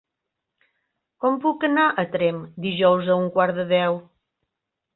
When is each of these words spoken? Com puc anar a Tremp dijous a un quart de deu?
Com 1.25 1.37
puc 1.43 1.67
anar 1.67 1.85
a 2.03 2.07
Tremp 2.17 2.41
dijous 2.67 3.13
a 3.17 3.21
un 3.25 3.31
quart 3.39 3.61
de 3.61 3.69
deu? 3.77 4.03